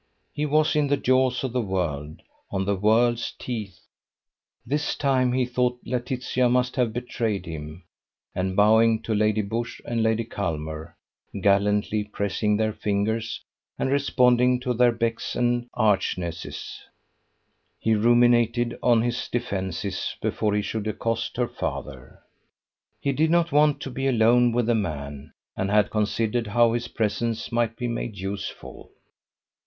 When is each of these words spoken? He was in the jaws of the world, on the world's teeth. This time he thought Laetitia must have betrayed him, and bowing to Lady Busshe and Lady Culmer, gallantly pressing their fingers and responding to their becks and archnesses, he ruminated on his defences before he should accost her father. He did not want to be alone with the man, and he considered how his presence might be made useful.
He 0.33 0.47
was 0.47 0.75
in 0.75 0.87
the 0.87 0.97
jaws 0.97 1.43
of 1.43 1.53
the 1.53 1.61
world, 1.61 2.23
on 2.49 2.65
the 2.65 2.75
world's 2.75 3.33
teeth. 3.37 3.81
This 4.65 4.95
time 4.95 5.31
he 5.31 5.45
thought 5.45 5.77
Laetitia 5.85 6.49
must 6.49 6.75
have 6.75 6.91
betrayed 6.91 7.45
him, 7.45 7.83
and 8.33 8.55
bowing 8.55 9.03
to 9.03 9.13
Lady 9.13 9.43
Busshe 9.43 9.79
and 9.85 10.01
Lady 10.01 10.23
Culmer, 10.25 10.97
gallantly 11.39 12.03
pressing 12.03 12.57
their 12.57 12.73
fingers 12.73 13.43
and 13.77 13.91
responding 13.91 14.59
to 14.61 14.73
their 14.73 14.91
becks 14.91 15.35
and 15.35 15.69
archnesses, 15.75 16.79
he 17.77 17.93
ruminated 17.93 18.79
on 18.81 19.03
his 19.03 19.27
defences 19.27 20.15
before 20.19 20.55
he 20.55 20.63
should 20.63 20.87
accost 20.87 21.37
her 21.37 21.47
father. 21.47 22.21
He 22.99 23.11
did 23.11 23.29
not 23.29 23.51
want 23.51 23.79
to 23.81 23.91
be 23.91 24.07
alone 24.07 24.51
with 24.51 24.65
the 24.65 24.73
man, 24.73 25.33
and 25.55 25.69
he 25.71 25.83
considered 25.83 26.47
how 26.47 26.73
his 26.73 26.87
presence 26.87 27.51
might 27.51 27.75
be 27.77 27.87
made 27.87 28.17
useful. 28.17 28.89